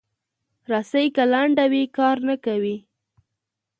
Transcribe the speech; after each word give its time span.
رسۍ 0.71 1.07
که 1.15 1.23
لنډه 1.33 1.65
وي، 1.71 1.83
کار 1.97 2.17
نه 2.27 2.35
کوي. 2.45 2.77